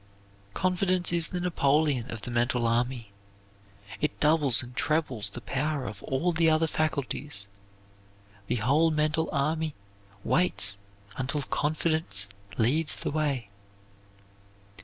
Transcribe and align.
Confidence 0.55 1.13
is 1.13 1.27
the 1.27 1.39
Napoleon 1.39 2.09
of 2.09 2.23
the 2.23 2.31
mental 2.31 2.65
army. 2.65 3.11
It 3.99 4.19
doubles 4.19 4.63
and 4.63 4.75
trebles 4.75 5.29
the 5.29 5.41
power 5.41 5.85
of 5.85 6.01
all 6.01 6.31
the 6.31 6.49
other 6.49 6.65
faculties. 6.65 7.47
The 8.47 8.55
whole 8.55 8.89
mental 8.89 9.29
army 9.31 9.75
waits 10.23 10.79
until 11.17 11.43
confidence 11.43 12.29
leads 12.57 12.95
the 12.95 13.11
way. 13.11 13.49